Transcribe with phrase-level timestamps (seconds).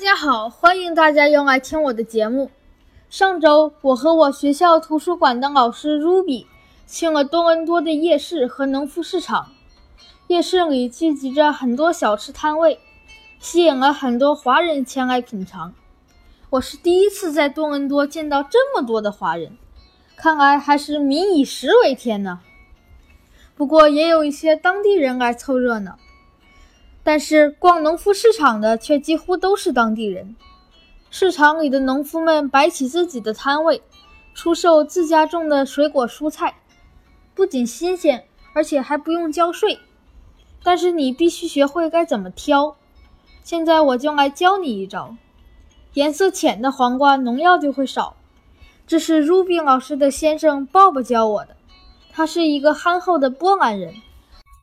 [0.00, 2.50] 大家好，欢迎大家又来听我的节目。
[3.10, 6.46] 上周，我和我学校图书馆的老师 Ruby
[6.86, 9.52] 去了多伦多的夜市和农夫市场。
[10.28, 12.80] 夜市里聚集着很多小吃摊位，
[13.40, 15.74] 吸引了很多华人前来品尝。
[16.48, 19.58] 我是第一次在多伦多见到这么多的华人，
[20.16, 22.40] 看来还是民以食为天呢。
[23.54, 25.98] 不过也有一些当地人来凑热闹。
[27.10, 30.36] 但是逛农夫市场的却几乎都是当地人。
[31.10, 33.82] 市场里的农夫们摆起自己的摊位，
[34.32, 36.54] 出售自家种的水果蔬菜，
[37.34, 39.80] 不仅新鲜，而且还不用交税。
[40.62, 42.76] 但是你必须学会该怎么挑。
[43.42, 45.16] 现在我就来教你一招：
[45.94, 48.14] 颜色浅的黄瓜农药就会少。
[48.86, 51.56] 这是 Ruby 老师的先生 Bob 教我的。
[52.12, 53.94] 他是一个憨厚的波兰人，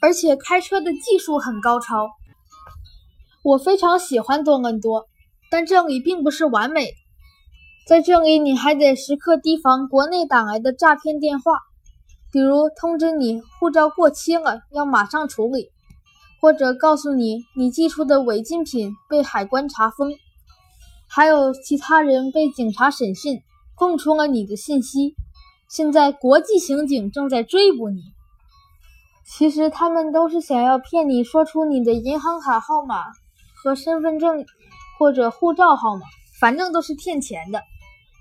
[0.00, 2.12] 而且开车的技术很高超。
[3.48, 5.06] 我非常喜欢多伦多，
[5.50, 6.92] 但这里并不是完美。
[7.86, 11.52] 在这里，你还得时刻提防国内打来的诈骗电话，
[12.30, 15.70] 比如通知你护照过期了，要马上处理，
[16.42, 20.12] 或者告诉你你寄出的违禁品被海关查封，
[21.08, 23.40] 还有其他人被警察审讯，
[23.74, 25.14] 供出了你的信息。
[25.70, 28.02] 现在国际刑警正在追捕你。
[29.24, 33.04] 其实他们都是想要骗你说出你的银行卡号码。
[33.62, 34.44] 和身份证
[34.98, 36.02] 或者护照号码，
[36.40, 37.62] 反正都是骗钱的，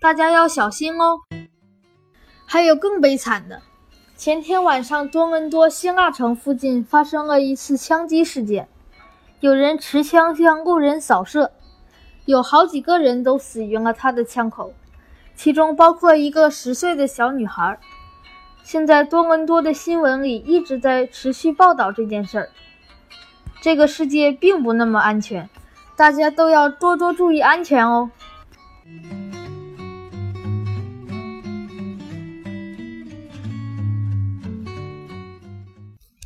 [0.00, 1.20] 大家要小心哦。
[2.46, 3.62] 还有更悲惨的，
[4.16, 8.68] 前天晚上多伦多希腊城附近发生了一次枪击事件，
[9.40, 11.50] 有人持枪向路人扫射，
[12.26, 14.72] 有好几个人都死于了他的枪口，
[15.34, 17.78] 其中包括一个十岁的小女孩。
[18.62, 22.50] 现在多伦多的新闻里一直在持续报道这件事儿。
[23.64, 25.48] 这个世界并不那么安全，
[25.96, 28.10] 大家都要多多注意安全哦。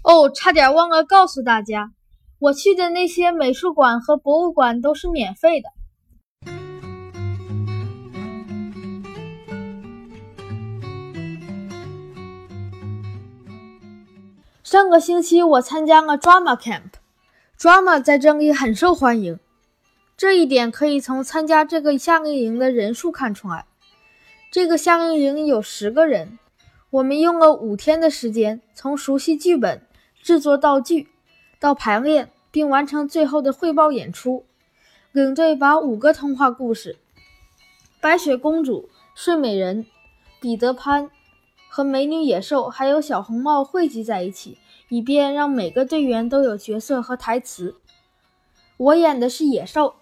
[0.03, 1.93] 哦，差点忘了告诉大家，
[2.41, 5.69] 我去的那些美术馆和博物馆都是免费的。
[14.65, 16.98] 上个星期我参加了 Drama Camp。
[17.59, 19.41] Drama 在这里很受欢迎，
[20.17, 23.67] 这一点可以从参加这个夏令营的人数看出来。
[24.53, 26.39] 这个夏令营有十个人，
[26.91, 29.83] 我们用了五天的时间，从熟悉剧本、
[30.23, 31.09] 制作道具
[31.59, 34.47] 到排练，并完成最后的汇报演出。
[35.11, 36.97] 领队把五个童话故事
[38.01, 38.83] 《白雪公主》
[39.17, 39.85] 《睡美人》
[40.41, 41.07] 《彼得潘》
[41.69, 44.59] 和《美女野兽》还有小红帽汇集在一起。
[44.89, 47.77] 以便让每个队员都有角色和台词。
[48.77, 49.97] 我演的是野兽，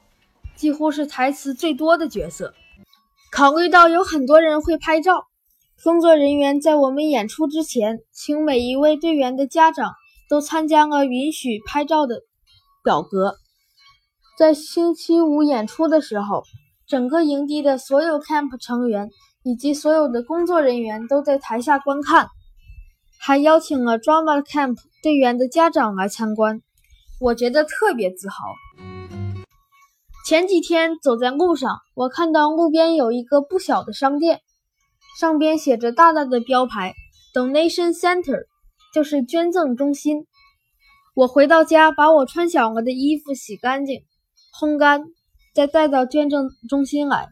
[0.54, 2.54] 几乎是台词最多的角色。
[3.32, 5.26] 考虑到有很多人会拍照，
[5.82, 9.94] 工作人员在我们演出之前，请每一位队员的家长
[10.30, 12.22] 都参加了允许拍照的
[12.84, 13.36] 表格。
[14.38, 16.44] 在星期五演出的时候，
[16.86, 19.10] 整个营地的所有 camp 成员
[19.42, 22.28] 以及所有的工作人员都在台下观看。
[23.19, 26.62] 还邀请了 Drama Camp 队员的家长来参观，
[27.21, 28.54] 我觉得特别自豪。
[30.27, 34.41] 前几天走在路上，我看到路边有一个不小的商店，
[35.21, 36.94] 上边写着大大的标牌
[37.32, 38.47] “Donation Center”，
[38.93, 40.27] 就是捐赠中心。
[41.15, 44.03] 我回到家，把我穿小了的衣服洗干净、
[44.60, 45.04] 烘干，
[45.54, 47.28] 再带到捐赠中心来。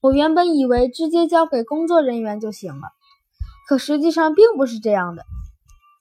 [0.00, 2.88] 我原本以为直接交给工作人员就行了。
[3.66, 5.24] 可实际上并不是这样的。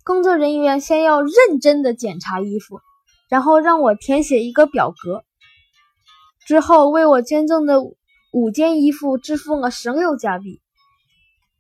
[0.04, 2.80] 工作人员先要认真的检查衣服，
[3.28, 5.24] 然后让我填写一个表格，
[6.46, 7.82] 之后为我捐赠的
[8.32, 10.62] 五件衣服支付了十六加币。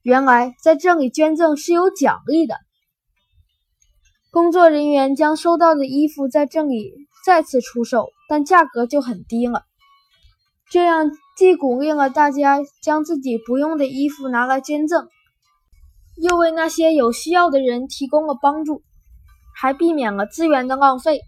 [0.03, 2.55] 原来在这里捐赠是有奖励的。
[4.29, 6.93] 工作人员将收到的衣服在这里
[7.25, 9.63] 再次出售，但价格就很低了。
[10.69, 15.07] 这样既鼓励了大家将自己不用的衣服拿来捐赠。
[16.21, 18.83] 又为那些有需要的人提供了帮助，
[19.55, 21.21] 还避免了资源的浪费。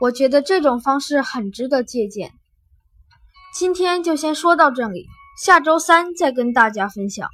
[0.00, 2.32] 我觉得这种方式很值得借鉴。
[3.54, 5.06] 今天就先说到这里，
[5.42, 7.28] 下周三再跟大家分享。